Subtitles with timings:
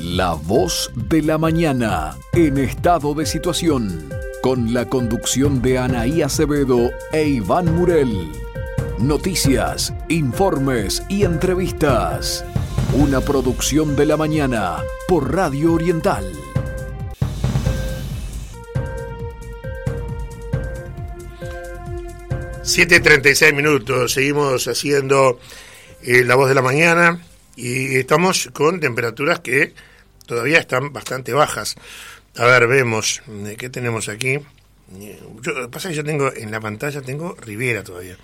[0.00, 4.08] La voz de la mañana en estado de situación,
[4.42, 8.30] con la conducción de Anaí Acevedo e Iván Murel.
[9.00, 12.44] Noticias, informes y entrevistas.
[12.92, 14.76] Una producción de la mañana
[15.08, 16.24] por Radio Oriental.
[22.62, 24.12] ...7.36 minutos...
[24.12, 25.40] ...seguimos haciendo...
[26.02, 27.20] Eh, ...la voz de la mañana...
[27.56, 29.74] ...y estamos con temperaturas que...
[30.28, 31.74] ...todavía están bastante bajas...
[32.36, 33.22] ...a ver, vemos...
[33.46, 34.38] Eh, ¿qué tenemos aquí?
[35.40, 36.30] Yo, lo que pasa es que yo tengo...
[36.32, 38.18] ...en la pantalla tengo Rivera todavía...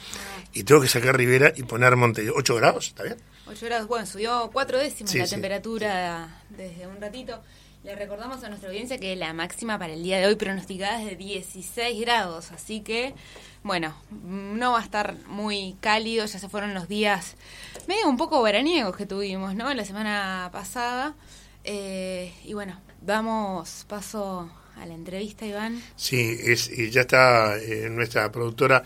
[0.52, 2.30] ...y tengo que sacar Rivera y poner Monte...
[2.30, 2.88] ¿8 grados?
[2.88, 3.16] ¿Está bien?
[3.46, 5.32] 8 grados, bueno, subió 4 décimas Sí, la sí.
[5.32, 7.40] temperatura desde un ratito.
[7.84, 11.06] Le recordamos a nuestra audiencia que la máxima para el día de hoy pronosticada es
[11.06, 13.14] de 16 grados, así que,
[13.62, 17.36] bueno, no va a estar muy cálido, ya se fueron los días
[17.86, 19.72] medio un poco veraniegos que tuvimos, ¿no?
[19.74, 21.14] La semana pasada.
[21.64, 25.82] Eh, y bueno, damos paso a la entrevista, Iván.
[25.96, 28.82] Sí, es, y ya está eh, nuestra productora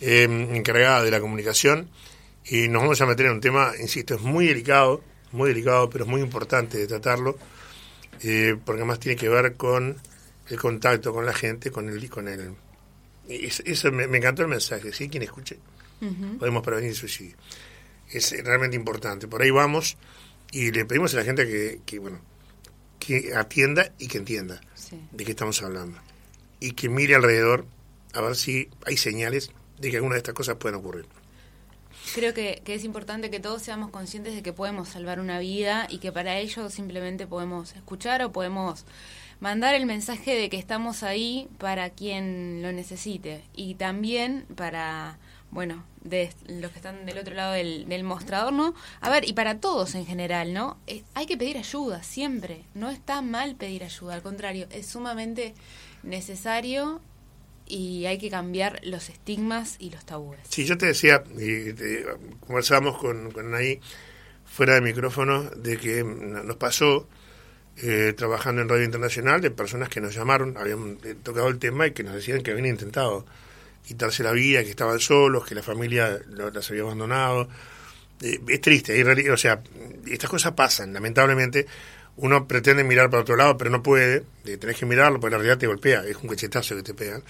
[0.00, 1.88] eh, encargada de la comunicación
[2.46, 5.02] y nos vamos a meter en un tema, insisto, es muy delicado,
[5.32, 7.36] muy delicado, pero es muy importante de tratarlo,
[8.22, 9.96] eh, porque además tiene que ver con
[10.48, 12.08] el contacto con la gente, con el...
[12.10, 12.54] Con el
[13.28, 15.08] es- eso me, me encantó el mensaje, ¿sí?
[15.10, 15.58] Quien escuche,
[16.38, 17.36] podemos prevenir el suicidio.
[18.10, 19.28] Es realmente importante.
[19.28, 19.98] Por ahí vamos
[20.52, 22.20] y le pedimos a la gente que, que bueno,
[22.98, 24.98] que atienda y que entienda Sí.
[25.12, 25.98] de qué estamos hablando.
[26.60, 27.66] Y que mire alrededor
[28.14, 31.06] a ver si hay señales de que alguna de estas cosas pueden ocurrir.
[32.14, 35.86] Creo que, que es importante que todos seamos conscientes de que podemos salvar una vida
[35.90, 38.86] y que para ello simplemente podemos escuchar o podemos
[39.40, 45.18] mandar el mensaje de que estamos ahí para quien lo necesite y también para,
[45.50, 48.74] bueno, de los que están del otro lado del, mostrador, ¿no?
[49.00, 50.76] A ver, y para todos en general, ¿no?
[50.86, 55.54] Eh, hay que pedir ayuda siempre, no está mal pedir ayuda, al contrario, es sumamente
[56.02, 57.00] necesario
[57.66, 60.40] y hay que cambiar los estigmas y los tabúes.
[60.48, 62.04] Sí, yo te decía, y te-
[62.40, 63.80] conversábamos con, con Anaí
[64.46, 67.06] fuera de micrófono, de que mm, nos pasó
[67.76, 71.86] eh, trabajando en Radio Internacional de personas que nos llamaron, habían eh, tocado el tema
[71.86, 73.26] y que nos decían que habían intentado
[73.88, 76.20] quitarse la vida, que estaban solos, que la familia
[76.52, 77.48] las había abandonado.
[78.20, 79.62] Eh, es triste, o sea,
[80.06, 81.66] estas cosas pasan, lamentablemente.
[82.16, 84.24] Uno pretende mirar para otro lado, pero no puede.
[84.44, 87.22] Eh, tenés que mirarlo, porque la realidad te golpea, es un cachetazo que te pegan.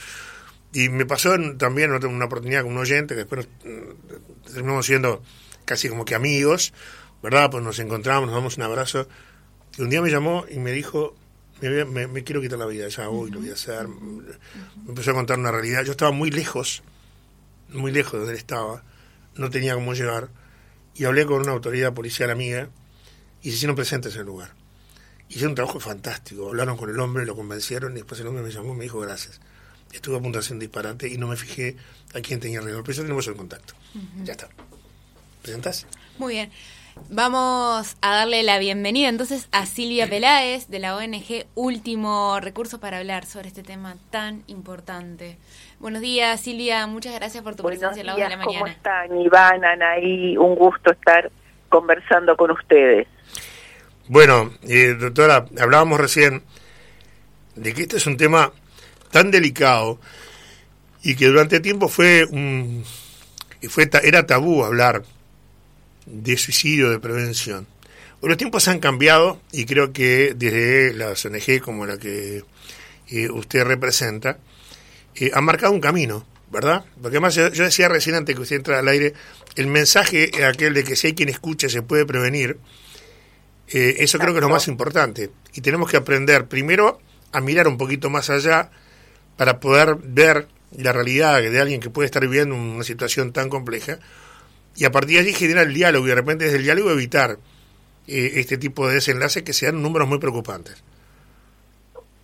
[0.72, 4.84] Y me pasó en- también una oportunidad con un oyente, que después nos, mm, terminamos
[4.86, 5.22] siendo
[5.64, 6.72] casi como que amigos,
[7.22, 7.50] ¿verdad?
[7.50, 9.08] Pues nos encontramos, nos damos un abrazo.
[9.76, 11.14] Y un día me llamó y me dijo,
[11.60, 13.88] me, me- me quiero quitar la vida, ya hoy lo voy a hacer.
[13.88, 15.84] Me empezó a contar una realidad.
[15.84, 16.82] Yo estaba muy lejos,
[17.70, 18.82] muy lejos de donde él estaba,
[19.36, 20.28] no tenía cómo llegar.
[20.94, 22.68] Y hablé con una autoridad policial amiga
[23.42, 24.52] y se hicieron presentes en el lugar.
[25.28, 26.48] Hicieron un trabajo fantástico.
[26.48, 28.98] Hablaron con el hombre, lo convencieron y después el hombre me llamó y me dijo
[29.00, 29.40] gracias.
[29.92, 31.76] Estuve a punto de hacer un disparate y no me fijé
[32.14, 32.82] a quién tenía alrededor.
[32.84, 33.74] Pero ya tenemos el contacto.
[34.24, 34.48] Ya está.
[35.42, 35.86] ¿Presentás?
[36.18, 36.50] Muy bien.
[37.10, 42.98] Vamos a darle la bienvenida entonces a Silvia Peláez de la ONG Último Recurso para
[42.98, 45.38] hablar sobre este tema tan importante.
[45.80, 46.86] Buenos días, Silvia.
[46.86, 48.76] Muchas gracias por tu Buenos presencia en la voz de la días, ¿cómo mañana.
[48.76, 49.20] están?
[49.20, 51.30] Iván, Anaí, un gusto estar
[51.68, 53.06] conversando con ustedes.
[54.08, 56.42] Bueno, eh, doctora, hablábamos recién
[57.54, 58.52] de que este es un tema
[59.10, 59.98] tan delicado
[61.02, 62.84] y que durante tiempo fue un
[63.68, 65.02] fue era tabú hablar
[66.10, 67.66] de suicidio, de prevención.
[68.20, 72.42] Los tiempos han cambiado y creo que desde las ONG como la que
[73.08, 74.38] eh, usted representa,
[75.14, 76.84] eh, han marcado un camino, ¿verdad?
[77.00, 79.14] Porque además yo, yo decía recién antes que usted entra al aire,
[79.54, 82.58] el mensaje es aquel de que si hay quien escucha se puede prevenir,
[83.68, 85.30] eh, eso creo que es lo más importante.
[85.54, 87.00] Y tenemos que aprender primero
[87.32, 88.70] a mirar un poquito más allá
[89.36, 94.00] para poder ver la realidad de alguien que puede estar viviendo una situación tan compleja
[94.78, 97.38] y a partir de allí generar el diálogo y de repente desde el diálogo evitar
[98.06, 100.82] eh, este tipo de desenlaces que sean números muy preocupantes.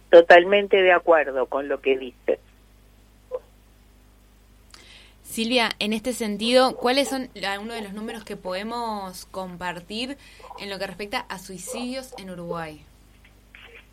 [0.09, 2.39] Totalmente de acuerdo con lo que dice.
[5.25, 10.17] Silvia, en este sentido, ¿cuáles son algunos de los números que podemos compartir
[10.61, 12.81] en lo que respecta a suicidios en Uruguay?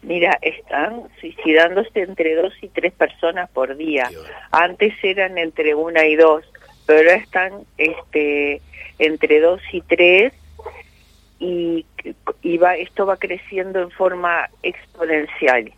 [0.03, 4.09] Mira, están suicidándose entre dos y tres personas por día.
[4.51, 6.43] Antes eran entre una y dos,
[6.85, 8.61] pero ahora están este,
[8.99, 10.33] entre dos y tres
[11.39, 11.85] y,
[12.41, 15.71] y va, esto va creciendo en forma exponencial,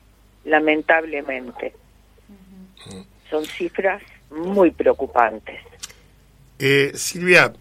[0.46, 1.74] lamentablemente.
[3.30, 5.60] Son cifras muy preocupantes.
[6.60, 7.54] Eh, Silvia,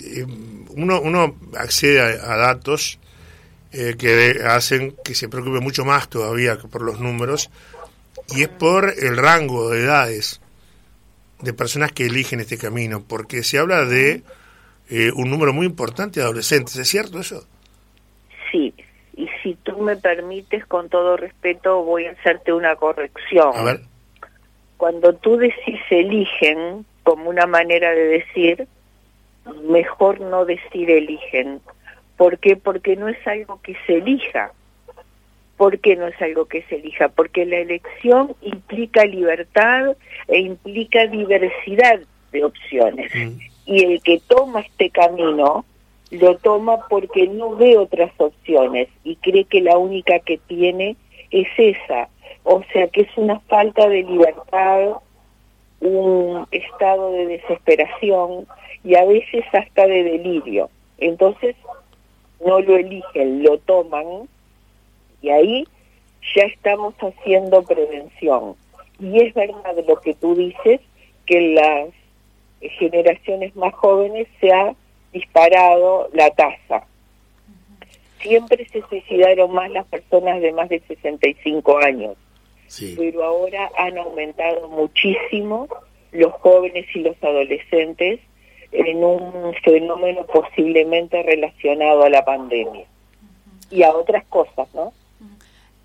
[0.00, 0.24] eh,
[0.70, 2.98] uno, uno accede a, a datos
[3.72, 7.50] eh, que hacen que se preocupe mucho más todavía que por los números,
[8.28, 10.40] y es por el rango de edades
[11.42, 14.22] de personas que eligen este camino, porque se habla de
[14.90, 17.46] eh, un número muy importante de adolescentes, ¿es cierto eso?
[18.50, 18.74] Sí,
[19.16, 23.52] y si tú me permites, con todo respeto, voy a hacerte una corrección.
[23.54, 23.80] A ver.
[24.76, 28.66] Cuando tú decís eligen, como una manera de decir,
[29.64, 31.60] mejor no decir eligen.
[32.16, 32.56] ¿Por qué?
[32.56, 34.52] Porque no es algo que se elija.
[35.56, 37.08] ¿Por qué no es algo que se elija?
[37.08, 39.96] Porque la elección implica libertad
[40.28, 42.00] e implica diversidad
[42.32, 43.12] de opciones.
[43.14, 43.38] Mm.
[43.66, 45.64] Y el que toma este camino
[46.10, 50.96] lo toma porque no ve otras opciones y cree que la única que tiene
[51.30, 52.08] es esa.
[52.44, 54.96] O sea que es una falta de libertad,
[55.80, 58.46] un estado de desesperación
[58.84, 60.70] y a veces hasta de delirio.
[60.98, 61.56] Entonces
[62.44, 64.28] no lo eligen, lo toman
[65.22, 65.68] y ahí
[66.36, 68.56] ya estamos haciendo prevención.
[69.00, 70.80] Y es verdad lo que tú dices,
[71.26, 71.88] que las
[72.78, 74.74] generaciones más jóvenes se ha
[75.12, 76.86] disparado la tasa.
[78.20, 82.16] Siempre se suicidaron más las personas de más de 65 años,
[82.66, 82.94] Sí.
[82.96, 85.68] pero ahora han aumentado muchísimo
[86.12, 88.20] los jóvenes y los adolescentes
[88.70, 92.84] en un fenómeno posiblemente relacionado a la pandemia
[93.70, 94.92] y a otras cosas, ¿no?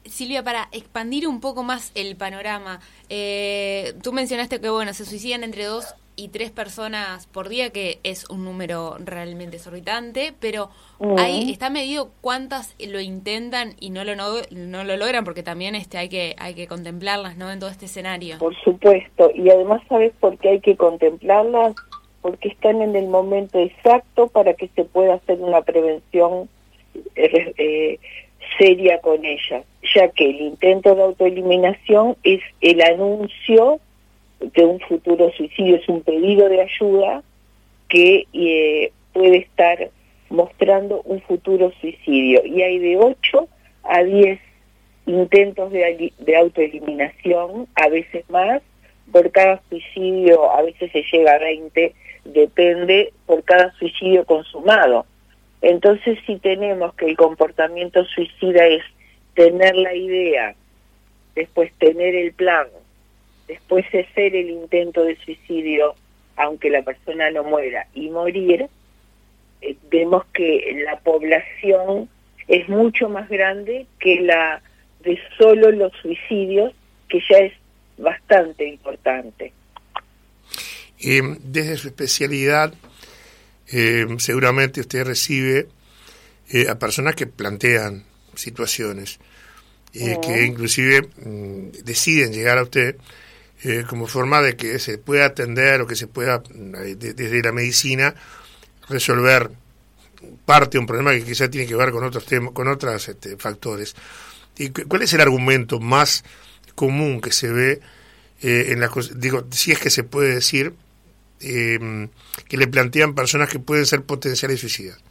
[0.09, 5.43] Silvia, para expandir un poco más el panorama, eh, tú mencionaste que bueno se suicidan
[5.43, 10.69] entre dos y tres personas por día, que es un número realmente exorbitante, pero
[10.99, 11.19] Mm.
[11.19, 15.75] ahí está medido cuántas lo intentan y no lo no, no lo logran, porque también
[15.75, 17.51] este hay que hay que contemplarlas, ¿no?
[17.51, 18.39] En todo este escenario.
[18.39, 21.75] Por supuesto, y además sabes por qué hay que contemplarlas,
[22.21, 26.49] porque están en el momento exacto para que se pueda hacer una prevención
[27.15, 27.99] eh, eh,
[28.57, 29.65] seria con ellas,
[29.95, 33.79] ya que el intento de autoeliminación es el anuncio
[34.39, 37.23] de un futuro suicidio, es un pedido de ayuda
[37.89, 39.89] que eh, puede estar
[40.29, 42.45] mostrando un futuro suicidio.
[42.45, 43.47] Y hay de 8
[43.83, 44.39] a 10
[45.05, 48.61] intentos de, de autoeliminación, a veces más,
[49.11, 51.93] por cada suicidio, a veces se llega a 20,
[52.25, 55.05] depende por cada suicidio consumado.
[55.61, 58.83] Entonces, si tenemos que el comportamiento suicida es
[59.33, 60.55] tener la idea,
[61.35, 62.67] después tener el plan,
[63.47, 65.95] después hacer el intento de suicidio,
[66.35, 68.67] aunque la persona no muera, y morir,
[69.61, 72.09] eh, vemos que la población
[72.47, 74.61] es mucho más grande que la
[75.03, 76.73] de solo los suicidios,
[77.09, 77.53] que ya es
[77.97, 79.53] bastante importante.
[80.99, 82.73] Eh, desde su especialidad,
[83.69, 85.67] eh, seguramente usted recibe
[86.49, 88.03] eh, a personas que plantean
[88.35, 89.19] situaciones,
[89.93, 92.95] eh, que inclusive mm, deciden llegar a usted
[93.63, 97.41] eh, como forma de que se pueda atender o que se pueda, mm, de- desde
[97.41, 98.13] la medicina,
[98.89, 99.49] resolver
[100.45, 103.37] parte de un problema que quizá tiene que ver con otros temas, con otros este,
[103.37, 103.95] factores.
[104.57, 106.23] ¿Y cu- cuál es el argumento más
[106.75, 107.81] común que se ve
[108.41, 110.73] eh, en la cos- digo, si es que se puede decir
[111.41, 112.07] eh,
[112.47, 115.03] que le plantean personas que pueden ser potenciales suicidas?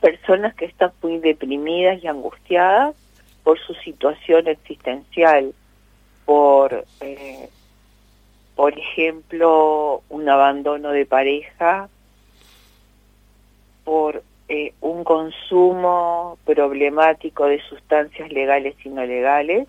[0.00, 2.94] Personas que están muy deprimidas y angustiadas
[3.42, 5.54] por su situación existencial,
[6.24, 7.48] por, eh,
[8.54, 11.88] por ejemplo, un abandono de pareja,
[13.84, 19.68] por eh, un consumo problemático de sustancias legales y no legales,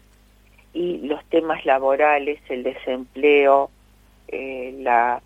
[0.73, 3.69] y los temas laborales, el desempleo,
[4.27, 5.21] eh, la,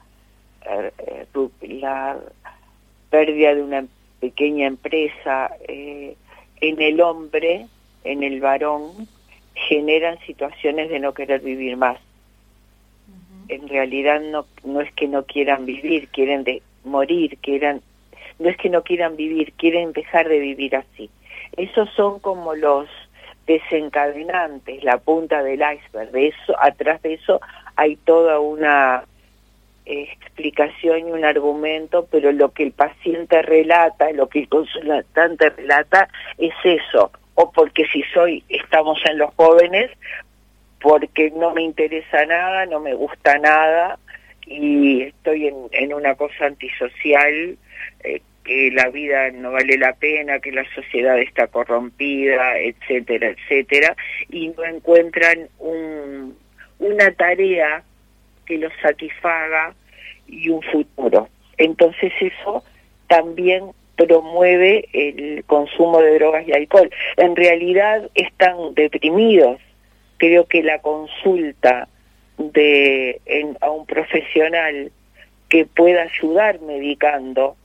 [0.66, 1.26] eh,
[1.62, 2.18] la
[3.10, 3.86] pérdida de una
[4.20, 6.16] pequeña empresa eh,
[6.62, 7.68] en el hombre,
[8.04, 9.08] en el varón,
[9.54, 11.98] generan situaciones de no querer vivir más.
[13.48, 17.82] En realidad no, no es que no quieran vivir, quieren de morir, quieran,
[18.40, 21.10] no es que no quieran vivir, quieren dejar de vivir así.
[21.58, 22.88] Esos son como los
[23.46, 26.12] desencadenantes, la punta del iceberg.
[26.12, 27.42] De eso, atrás de eso
[27.76, 29.04] hay toda una
[29.86, 36.08] explicación y un argumento, pero lo que el paciente relata, lo que el consultante relata
[36.38, 39.92] es eso, o porque si soy, estamos en los jóvenes,
[40.82, 44.00] porque no me interesa nada, no me gusta nada
[44.46, 47.58] y estoy en, una cosa antisocial,
[48.04, 53.96] eh, que la vida no vale la pena, que la sociedad está corrompida, etcétera, etcétera,
[54.30, 56.36] y no encuentran un,
[56.80, 57.84] una tarea
[58.46, 59.74] que los satisfaga
[60.28, 61.30] y un futuro.
[61.58, 62.64] Entonces eso
[63.08, 66.90] también promueve el consumo de drogas y alcohol.
[67.18, 69.60] En realidad están deprimidos.
[70.18, 71.88] Creo que la consulta
[72.38, 73.22] de
[73.60, 74.92] a un profesional
[75.50, 77.56] que pueda ayudar medicando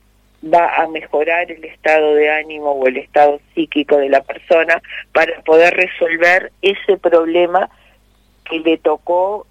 [0.43, 4.81] va a mejorar el estado de ánimo o el estado psíquico de la persona
[5.13, 7.69] para poder resolver ese problema
[8.49, 9.47] que le tocó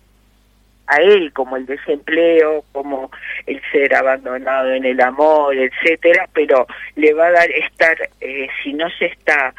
[0.87, 3.11] a él, como el desempleo, como
[3.47, 8.73] el ser abandonado en el amor, etcétera, pero le va a dar estar, eh, si
[8.73, 9.55] no se está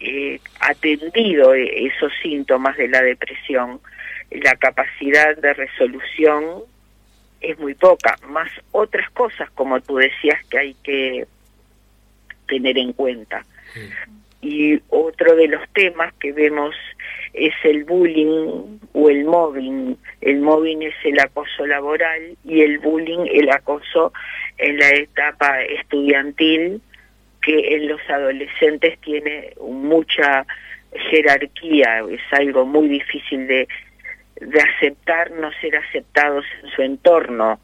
[0.00, 3.80] eh, atendido esos síntomas de la depresión,
[4.30, 6.62] la capacidad de resolución
[7.40, 11.26] es muy poca, más otras cosas, como tú decías, que hay que
[12.48, 13.44] tener en cuenta.
[14.44, 16.74] Y otro de los temas que vemos
[17.32, 19.96] es el bullying o el mobbing.
[20.20, 24.12] El mobbing es el acoso laboral y el bullying el acoso
[24.58, 26.82] en la etapa estudiantil
[27.40, 30.44] que en los adolescentes tiene mucha
[31.10, 33.66] jerarquía, es algo muy difícil de,
[34.40, 37.58] de aceptar, no ser aceptados en su entorno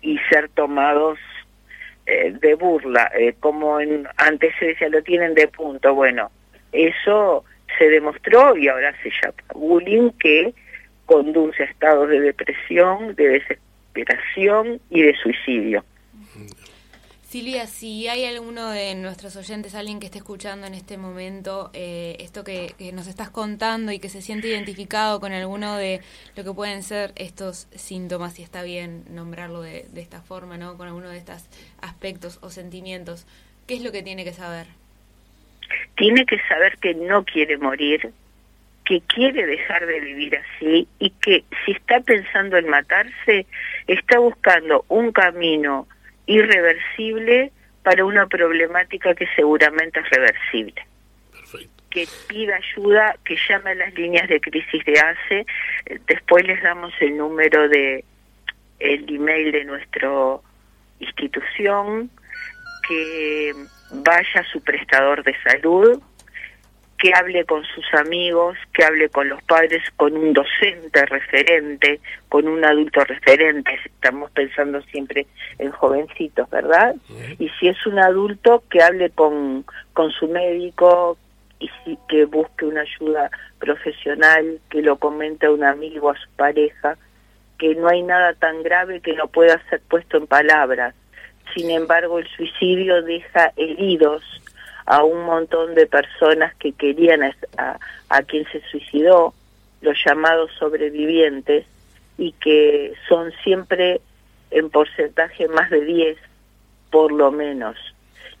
[0.00, 1.18] y ser tomados
[2.06, 5.94] eh, de burla, eh, como en, antes se decía, lo tienen de punto.
[5.94, 6.30] Bueno,
[6.72, 7.44] eso
[7.78, 10.54] se demostró y ahora se llama bullying que
[11.06, 15.84] conduce a estados de depresión, de desesperación y de suicidio.
[17.34, 22.14] Silvia, si hay alguno de nuestros oyentes, alguien que esté escuchando en este momento eh,
[22.20, 26.00] esto que, nos estás contando y que se siente identificado con alguno de
[26.36, 30.76] lo que pueden ser estos síntomas, si está bien nombrarlo de, de esta forma, ¿no?
[30.76, 31.50] Con alguno de estos
[31.82, 33.26] aspectos o sentimientos,
[33.66, 34.68] ¿qué es lo que tiene que saber?
[35.96, 38.12] Tiene que saber que no quiere morir,
[38.84, 43.46] que quiere dejar de vivir así y que si está pensando en matarse,
[43.88, 45.88] está buscando un camino
[46.26, 47.52] irreversible
[47.82, 50.86] para una problemática que seguramente es reversible.
[51.90, 55.46] Que pida ayuda, que llame a las líneas de crisis de ACE,
[56.06, 58.04] después les damos el número de
[58.80, 60.10] el email de nuestra
[60.98, 62.10] institución,
[62.88, 63.52] que
[63.92, 66.02] vaya a su prestador de salud,
[66.98, 72.46] que hable con sus amigos, que hable con los padres, con un docente referente, con
[72.46, 73.78] un adulto referente.
[73.84, 75.26] Estamos pensando siempre
[75.58, 76.94] en jovencitos, ¿verdad?
[77.38, 81.18] Y si es un adulto, que hable con, con su médico
[81.58, 86.30] y si, que busque una ayuda profesional, que lo comente a un amigo, a su
[86.36, 86.96] pareja,
[87.58, 90.94] que no hay nada tan grave que no pueda ser puesto en palabras.
[91.54, 94.22] Sin embargo, el suicidio deja heridos
[94.86, 99.34] a un montón de personas que querían a, a quien se suicidó,
[99.80, 101.66] los llamados sobrevivientes,
[102.18, 104.00] y que son siempre
[104.50, 106.18] en porcentaje más de 10,
[106.90, 107.76] por lo menos.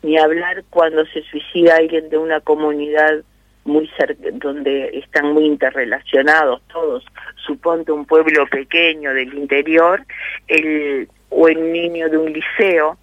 [0.02, 3.22] Ni hablar cuando se suicida alguien de una comunidad
[3.64, 3.90] muy
[4.34, 7.04] donde están muy interrelacionados todos.
[7.46, 10.04] Suponte un pueblo pequeño del interior,
[10.46, 12.96] el o el niño de un liceo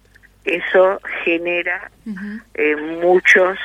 [0.44, 1.90] eso genera
[2.54, 3.58] eh, muchos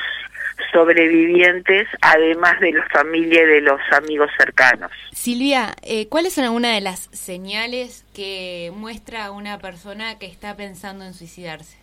[0.72, 4.90] sobrevivientes, además de la familia y de los amigos cercanos.
[5.12, 10.56] Silvia, eh, ¿cuáles son algunas de las señales que muestra a una persona que está
[10.56, 11.78] pensando en suicidarse?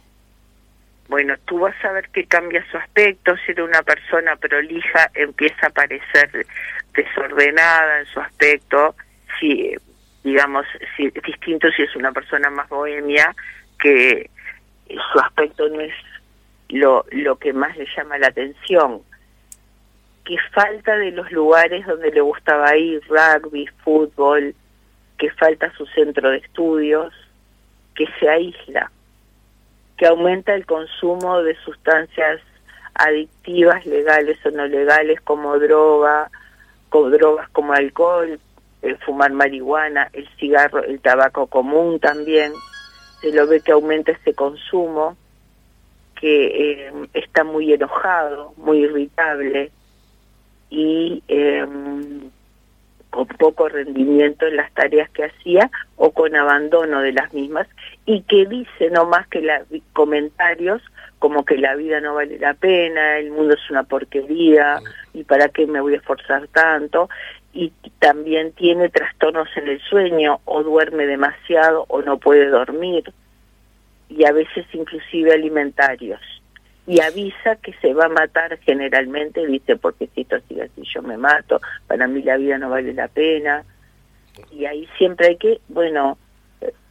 [1.07, 5.67] Bueno, tú vas a ver que cambia su aspecto, si era una persona prolija, empieza
[5.67, 6.45] a parecer
[6.93, 8.95] desordenada en su aspecto,
[9.39, 9.75] si,
[10.23, 10.65] digamos,
[10.97, 13.35] si, distinto si es una persona más bohemia,
[13.79, 14.31] que
[14.87, 15.93] su aspecto no es
[16.69, 19.01] lo, lo que más le llama la atención,
[20.23, 24.55] que falta de los lugares donde le gustaba ir, rugby, fútbol,
[25.17, 27.13] que falta su centro de estudios,
[27.93, 28.91] que se aísla,
[29.97, 32.41] que aumenta el consumo de sustancias
[32.95, 36.29] adictivas, legales o no legales, como droga,
[36.89, 38.39] como drogas como alcohol,
[38.81, 42.53] el fumar marihuana, el cigarro, el tabaco común también
[43.25, 45.17] se lo ve que aumenta ese consumo,
[46.13, 49.71] que eh, está muy enojado, muy irritable
[50.69, 52.29] y em,
[53.09, 57.67] con poco rendimiento en las tareas que hacía o con abandono de las mismas
[58.05, 59.41] y que dice no más que
[59.93, 60.83] comentarios
[61.17, 64.79] como que la vida no vale la pena, el mundo es una porquería
[65.13, 67.09] y para qué me voy a esforzar tanto
[67.55, 73.11] y también tiene trastornos en el sueño o duerme demasiado o no puede dormir
[74.09, 76.19] y a veces inclusive alimentarios
[76.85, 81.01] y avisa que se va a matar generalmente, dice, porque si esto sigue así yo
[81.01, 83.63] me mato, para mí la vida no vale la pena.
[84.51, 86.17] Y ahí siempre hay que, bueno,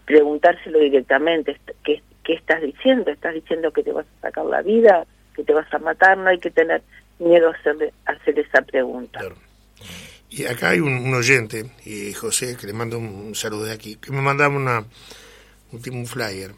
[0.05, 3.11] preguntárselo directamente, ¿qué, ¿qué estás diciendo?
[3.11, 5.07] ¿Estás diciendo que te vas a sacar la vida?
[5.37, 6.19] ¿Que te vas a matar?
[6.19, 6.83] No hay que tener
[7.21, 9.21] miedo a hacer, hacer esa pregunta.
[10.31, 14.11] Y acá hay un, oyente, y José, que le mando un, saludo de aquí, que
[14.11, 14.85] me mandaba una,
[15.71, 16.53] un, flyer,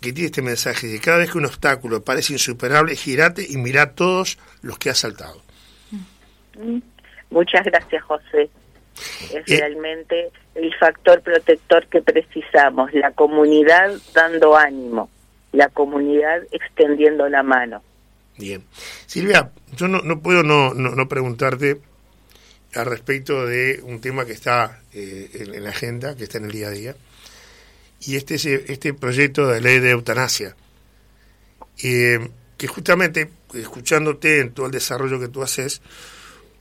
[0.00, 3.94] que tiene este mensaje de cada vez que un obstáculo parece insuperable, girate y mira
[3.94, 5.42] todos los que has saltado.
[6.58, 6.80] Mm.
[7.30, 8.50] Muchas gracias, José.
[9.32, 15.08] Es eh, realmente el factor protector que precisamos, la comunidad dando ánimo,
[15.52, 17.82] la comunidad extendiendo la mano.
[18.36, 18.62] Bien.
[19.06, 21.80] Silvia, yo no, no puedo no, no, preguntarte
[22.74, 26.52] al respecto de un tema que está eh, en, la agenda, que está en el
[26.52, 26.96] día a día,
[28.00, 28.34] y este,
[28.72, 30.56] este proyecto de ley de eutanasia,
[31.82, 35.82] eh, que justamente, escuchándote en todo el desarrollo que tú haces,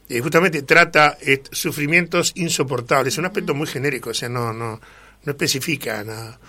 [0.10, 1.18] eh, justamente trata
[1.52, 4.82] sufrimientos insoportables, es un aspecto muy genérico, o sea, no, no,
[5.24, 6.40] no especifica nada.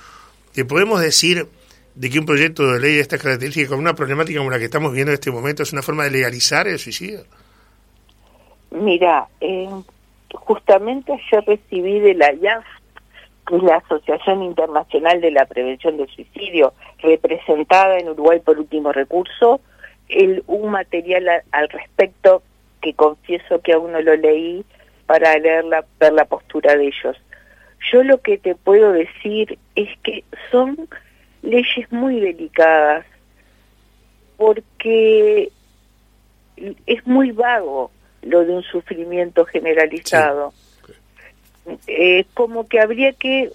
[0.52, 1.47] ¿Te podemos decir
[1.95, 4.64] de que un proyecto de ley de estas características, con una problemática como la que
[4.66, 7.25] estamos viendo en este momento, es una forma de legalizar el suicidio?
[8.73, 9.69] Mira, eh,
[10.33, 12.64] justamente ayer recibí de la IAF,
[13.47, 18.93] que es la Asociación Internacional de la Prevención del Suicidio, representada en Uruguay por último
[18.93, 19.61] recurso,
[20.47, 22.43] un material al respecto
[22.81, 24.64] que confieso que aún no lo leí
[25.07, 25.64] para leer
[26.00, 27.17] ver la postura de ellos.
[27.91, 30.88] Yo lo que te puedo decir es que son
[31.43, 33.05] leyes muy delicadas
[34.37, 35.50] porque
[36.87, 37.91] es muy vago
[38.23, 40.52] lo de un sufrimiento generalizado.
[41.87, 43.52] Es como que habría que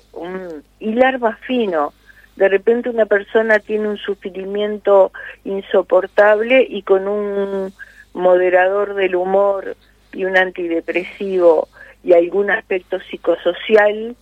[0.80, 1.94] hilar más fino.
[2.36, 5.12] De repente una persona tiene un sufrimiento
[5.44, 7.74] insoportable y con un
[8.14, 9.76] moderador del humor
[10.14, 11.68] y un antidepresivo
[12.04, 14.16] y algún aspecto psicosocial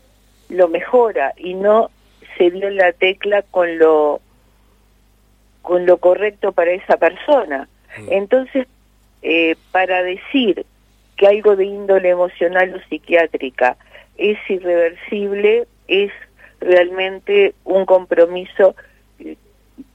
[0.50, 1.90] lo mejora y no
[2.38, 4.22] se dio la tecla con lo
[5.62, 7.68] con lo correcto para esa persona.
[7.98, 8.12] Mm.
[8.12, 8.68] Entonces,
[9.28, 10.68] eh, para decir
[11.18, 13.76] que algo de índole emocional o psiquiátrica
[14.18, 16.12] es irreversible, es
[16.60, 18.76] realmente un compromiso
[19.18, 19.36] eh,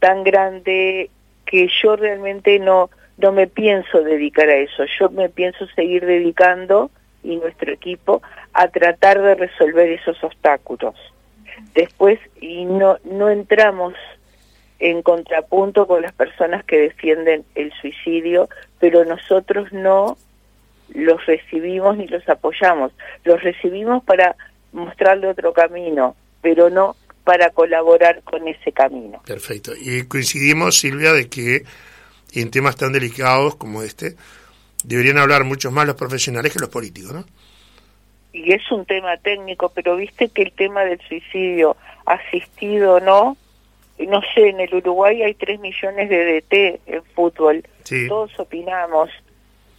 [0.00, 1.10] tan grande
[1.46, 6.90] que yo realmente no no me pienso dedicar a eso, yo me pienso seguir dedicando
[7.22, 10.96] y nuestro equipo a tratar de resolver esos obstáculos.
[11.74, 13.94] Después, y no, no entramos
[14.80, 18.48] en contrapunto con las personas que defienden el suicidio,
[18.80, 20.16] pero nosotros no
[20.88, 22.92] los recibimos ni los apoyamos.
[23.24, 24.34] Los recibimos para
[24.72, 29.22] mostrarle otro camino, pero no para colaborar con ese camino.
[29.26, 29.72] Perfecto.
[29.78, 31.62] Y coincidimos, Silvia, de que
[32.32, 34.16] en temas tan delicados como este,
[34.84, 37.24] deberían hablar muchos más los profesionales que los políticos, ¿no?
[38.32, 43.36] Y es un tema técnico, pero viste que el tema del suicidio asistido no,
[44.06, 47.64] no sé, en el Uruguay hay 3 millones de DT en fútbol,
[48.08, 49.10] todos opinamos,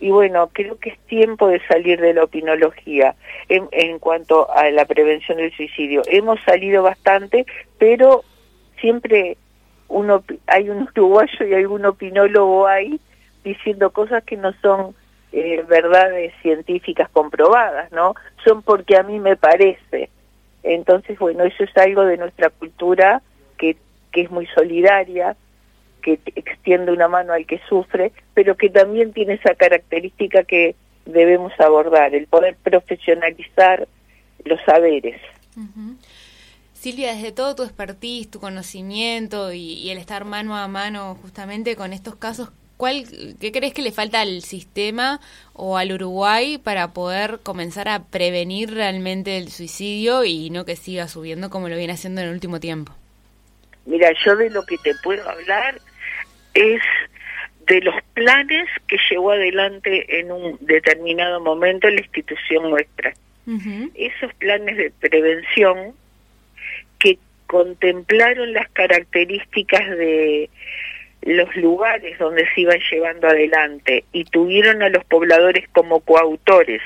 [0.02, 3.16] y bueno, creo que es tiempo de salir de la opinología
[3.48, 6.02] en, en cuanto a la prevención del suicidio.
[6.08, 7.46] Hemos salido bastante,
[7.78, 8.24] pero
[8.80, 9.38] siempre
[9.88, 13.00] uno hay un uruguayo y algún opinólogo ahí
[13.44, 14.96] diciendo cosas que no son
[15.32, 18.16] eh, verdades científicas comprobadas, ¿no?
[18.44, 20.10] Son porque a mí me parece.
[20.64, 23.22] Entonces, bueno, eso es algo de nuestra cultura
[24.12, 25.36] que, es muy solidaria,
[26.02, 31.54] que extiende una mano al que sufre, pero que también tiene esa característica que debemos
[31.60, 33.88] abordar, el poder profesionalizar
[34.46, 35.20] los saberes.
[36.74, 41.94] Silvia, desde todo tu expertise, tu conocimiento y, el estar mano a mano justamente con
[41.94, 43.06] estos casos, ¿cuál,
[43.40, 45.20] ¿qué crees que le falta al sistema
[45.54, 51.08] o al Uruguay para poder comenzar a prevenir realmente el suicidio y no que siga
[51.08, 52.94] subiendo como lo viene haciendo en el último tiempo?
[53.86, 55.80] Mira, yo de lo que te puedo hablar
[56.54, 56.82] es
[57.68, 63.14] de los planes que llevó adelante en un determinado momento la institución nuestra.
[63.96, 65.94] Esos planes de prevención
[67.00, 67.18] que
[67.48, 70.50] contemplaron las características de
[71.24, 76.82] los lugares donde se iban llevando adelante y tuvieron a los pobladores como coautores,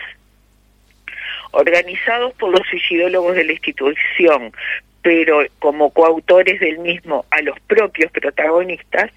[1.51, 4.51] organizados por los suicidólogos de la institución,
[5.06, 9.12] pero como coautores del mismo a los propios protagonistas,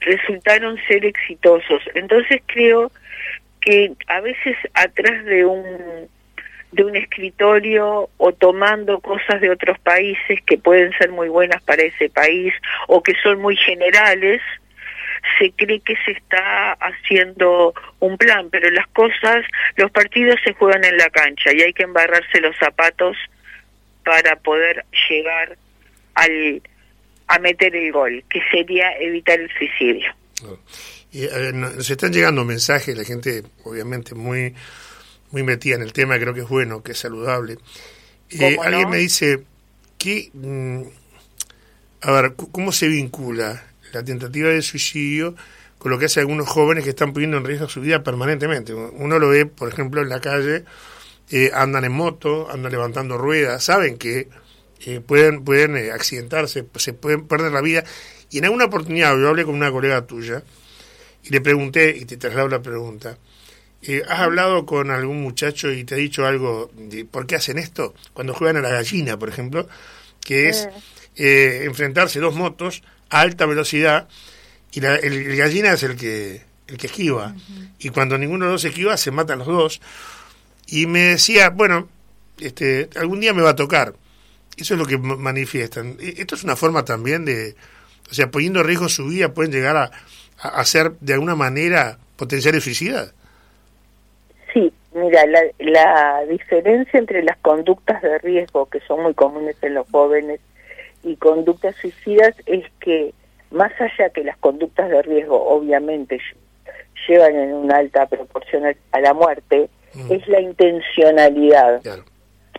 [0.00, 1.82] resultaron ser exitosos.
[1.94, 2.90] Entonces creo
[3.60, 6.08] que a veces atrás de un
[6.72, 11.82] de un escritorio o tomando cosas de otros países que pueden ser muy buenas para
[11.82, 12.54] ese país
[12.88, 14.40] o que son muy generales,
[15.38, 19.44] se cree que se está haciendo un plan, pero las cosas,
[19.76, 23.18] los partidos se juegan en la cancha y hay que embarrarse los zapatos
[24.04, 25.56] para poder llegar
[26.14, 26.62] al,
[27.28, 30.12] a meter el gol, que sería evitar el suicidio.
[31.12, 34.54] Y, nos están llegando mensajes, la gente obviamente muy
[35.30, 37.58] muy metida en el tema, creo que es bueno, que es saludable.
[38.30, 39.42] Eh, alguien me dice,
[40.04, 40.82] que, mm,
[42.02, 45.34] a ver, ¿cómo se vincula la tentativa de suicidio
[45.78, 48.74] con lo que hace algunos jóvenes que están poniendo en riesgo su vida permanentemente?
[48.74, 50.64] Uno lo ve, por ejemplo, en la calle,
[51.30, 54.28] eh, andan en moto, andan levantando ruedas, saben que
[54.86, 57.84] eh, pueden, pueden accidentarse, se pueden perder la vida.
[58.30, 60.42] Y en alguna oportunidad yo hablé con una colega tuya
[61.22, 63.18] y le pregunté, y te traslado la pregunta,
[63.86, 67.58] eh, ¿Has hablado con algún muchacho y te ha dicho algo de por qué hacen
[67.58, 67.94] esto?
[68.14, 69.68] Cuando juegan a la gallina, por ejemplo,
[70.20, 70.68] que es
[71.16, 74.08] eh, enfrentarse dos motos a alta velocidad
[74.72, 77.34] y la, el, gallina es el que, el que esquiva.
[77.78, 79.80] Y cuando ninguno de los dos esquiva, se matan los dos.
[80.66, 81.88] Y me decía, bueno,
[82.40, 83.94] este, algún día me va a tocar.
[84.56, 85.96] Eso es lo que manifiestan.
[86.00, 87.54] E, esto es una forma también de,
[88.10, 92.64] o sea, poniendo en riesgo su vida, pueden llegar a, ser de alguna manera potenciales
[92.64, 93.14] suicidas.
[94.94, 99.88] Mira, la, la diferencia entre las conductas de riesgo, que son muy comunes en los
[99.90, 100.40] jóvenes,
[101.02, 103.12] y conductas suicidas es que,
[103.50, 106.20] más allá que las conductas de riesgo obviamente
[107.08, 110.12] llevan en una alta proporción a la muerte, mm.
[110.12, 111.80] es la intencionalidad.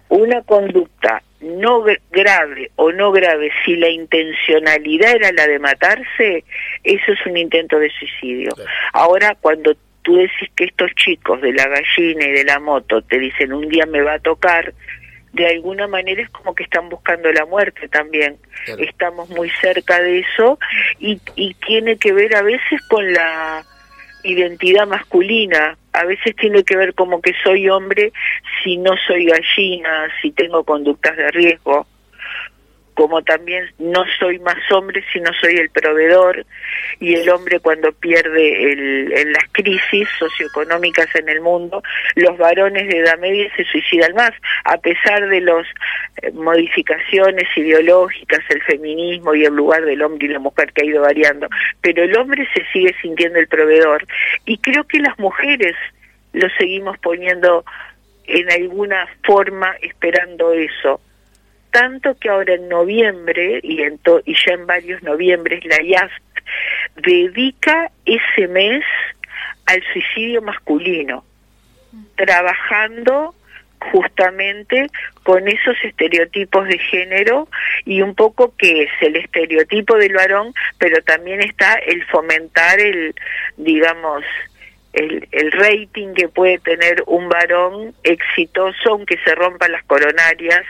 [0.09, 6.43] Una conducta no grave o no grave, si la intencionalidad era la de matarse,
[6.83, 8.51] eso es un intento de suicidio.
[8.93, 13.19] Ahora, cuando tú decís que estos chicos de la gallina y de la moto te
[13.19, 14.73] dicen un día me va a tocar,
[15.33, 18.37] de alguna manera es como que están buscando la muerte también.
[18.79, 20.57] Estamos muy cerca de eso
[20.99, 23.65] y, y tiene que ver a veces con la
[24.25, 25.77] identidad masculina.
[25.93, 28.11] A veces tiene que ver como que soy hombre
[28.63, 31.87] si no soy gallina, si tengo conductas de riesgo
[32.95, 36.45] como también no soy más hombre si no soy el proveedor
[36.99, 38.71] y el hombre cuando pierde
[39.21, 41.83] en las crisis socioeconómicas en el mundo,
[42.15, 44.31] los varones de edad media se suicidan más,
[44.63, 45.67] a pesar de las
[46.21, 50.85] eh, modificaciones ideológicas, el feminismo y el lugar del hombre y la mujer que ha
[50.85, 51.49] ido variando,
[51.81, 54.05] pero el hombre se sigue sintiendo el proveedor
[54.45, 55.75] y creo que las mujeres
[56.31, 57.65] lo seguimos poniendo
[58.25, 61.01] en alguna forma esperando eso
[61.75, 66.23] tanto que ahora en noviembre y, en y ya en varios noviembres la IASP
[66.95, 68.85] dedica ese mes
[69.65, 71.25] al suicidio masculino,
[72.15, 73.35] trabajando
[73.91, 74.87] justamente
[75.23, 77.49] con esos estereotipos de género
[77.83, 83.13] y un poco que es el estereotipo del varón, pero también está el fomentar el,
[83.57, 84.23] digamos,
[84.93, 90.63] el, el rating que puede tener un varón exitoso aunque se rompan las coronarias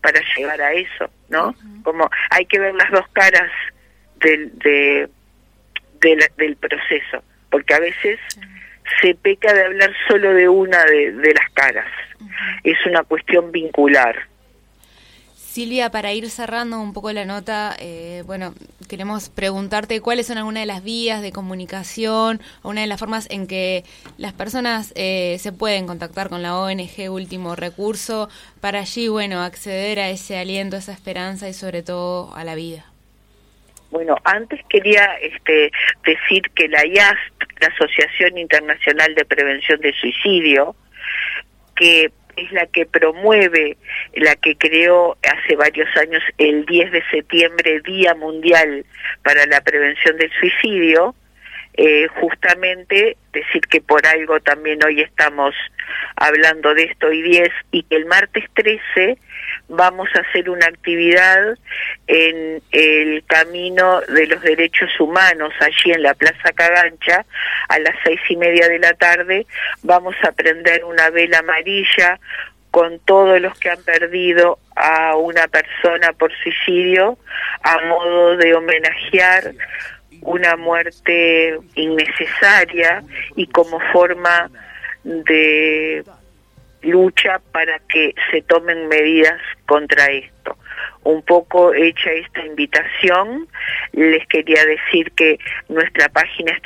[0.00, 1.54] para llegar a eso, ¿no?
[1.82, 3.50] Como hay que ver las dos caras
[4.20, 5.08] del, de,
[6.00, 8.18] del proceso, porque a veces
[9.00, 11.86] se peca de hablar solo de una de, las caras.
[12.64, 14.16] Es una cuestión vincular.
[15.56, 18.52] Silvia, para ir cerrando un poco la nota, eh, bueno,
[18.90, 23.46] queremos preguntarte cuáles son algunas de las vías de comunicación una de las formas en
[23.46, 23.82] que
[24.18, 28.28] las personas eh, se pueden contactar con la ONG Último Recurso
[28.60, 32.54] para allí, bueno, acceder a ese aliento, a esa esperanza y sobre todo a la
[32.54, 32.84] vida.
[33.90, 35.72] Bueno, antes quería este,
[36.04, 40.76] decir que la IASP, la Asociación Internacional de Prevención de Suicidio,
[41.74, 43.76] que es la que promueve,
[44.14, 48.84] la que creó hace varios años el 10 de septiembre Día Mundial
[49.22, 51.14] para la Prevención del Suicidio,
[51.76, 55.54] eh, justamente decir que por algo también hoy estamos
[56.16, 59.18] hablando de esto y 10 y que el martes 13
[59.68, 61.56] vamos a hacer una actividad
[62.06, 67.26] en el camino de los derechos humanos allí en la Plaza Cagancha
[67.68, 69.46] a las seis y media de la tarde.
[69.82, 72.18] Vamos a prender una vela amarilla
[72.70, 77.18] con todos los que han perdido a una persona por suicidio
[77.62, 79.52] a modo de homenajear
[80.26, 83.02] una muerte innecesaria
[83.36, 84.50] y como forma
[85.04, 86.02] de
[86.82, 90.58] lucha para que se tomen medidas contra esto.
[91.04, 93.48] Un poco hecha esta invitación,
[93.92, 96.60] les quería decir que nuestra página es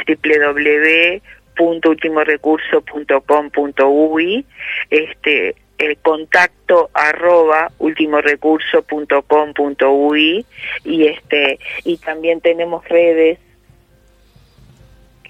[1.57, 4.47] www.ultimorecurso.com.uy,
[4.91, 10.47] este el contacto arroba ultimorecurso.com.uy
[10.85, 13.39] y este y también tenemos redes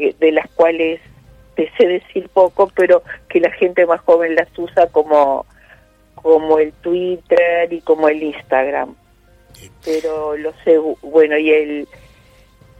[0.00, 1.00] que, de las cuales
[1.54, 5.44] te sé decir poco pero que la gente más joven las usa como
[6.14, 8.94] como el Twitter y como el Instagram.
[9.84, 11.88] Pero lo sé, bueno, y el,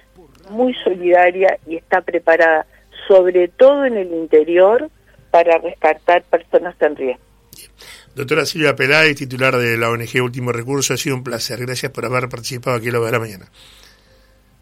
[0.49, 2.65] muy solidaria y está preparada,
[3.07, 4.89] sobre todo en el interior,
[5.31, 7.23] para rescatar personas en riesgo.
[8.15, 11.59] Doctora Silvia Peláez, titular de la ONG Último Recurso, ha sido un placer.
[11.59, 13.45] Gracias por haber participado aquí en lo de la mañana.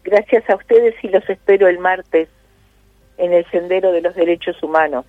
[0.04, 2.28] Gracias a ustedes y los espero el martes
[3.16, 5.04] en el Sendero de los Derechos Humanos.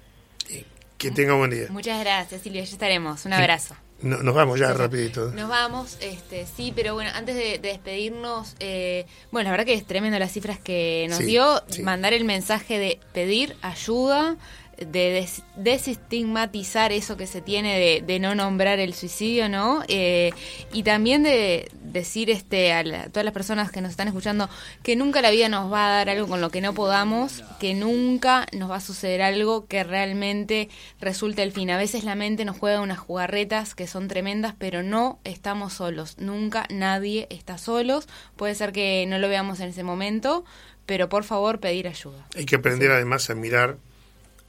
[0.98, 1.68] Que tenga buen día.
[1.70, 2.64] Muchas gracias, Silvia.
[2.64, 3.26] Ya estaremos.
[3.26, 3.76] Un abrazo.
[4.02, 5.32] Nos vamos ya rapidito.
[5.32, 9.86] Nos vamos, este, sí, pero bueno, antes de, despedirnos, eh, bueno, la verdad que es
[9.86, 14.38] tremendo las cifras que nos dio, mandar el mensaje de pedir ayuda,
[14.86, 19.84] de desestigmatizar eso que se tiene de, no nombrar el suicidio, ¿no?
[19.88, 20.32] Eh,
[20.74, 24.50] y también de decir este a, todas las personas que nos están escuchando
[24.84, 27.74] que nunca la vida nos va a dar algo con lo que no podamos, que
[27.74, 31.70] nunca nos va a suceder algo que realmente resulte el fin.
[31.72, 36.18] A veces la mente nos juega unas jugarretas que son tremendas, pero no estamos solos.
[36.20, 38.08] Nunca nadie está solos.
[38.36, 40.46] Puede ser que no lo veamos en ese momento,
[40.86, 42.28] pero por favor pedir ayuda.
[42.36, 43.78] Hay que aprender además a mirar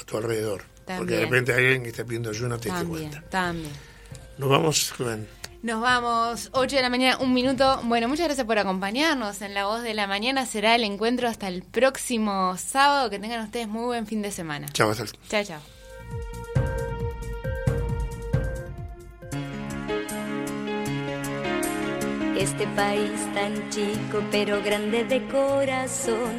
[0.01, 0.63] a tu alrededor.
[0.97, 3.23] Porque de repente alguien que está pidiendo ayuda, no te das cuenta.
[3.31, 3.73] También.
[4.39, 5.27] Nos vamos, Juan.
[5.63, 7.81] Nos vamos, 8 de la mañana, un minuto.
[7.85, 10.47] Bueno, muchas gracias por acompañarnos en La Voz de la Mañana.
[10.47, 13.11] Será el encuentro hasta el próximo sábado.
[13.11, 14.69] Que tengan ustedes muy buen fin de semana.
[14.73, 15.61] Chao, Chao, chao.
[22.39, 26.33] Este país tan chico pero grande de corazón,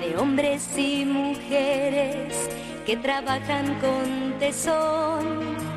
[0.00, 2.34] de hombres y mujeres
[2.86, 5.56] que trabajan con tesón.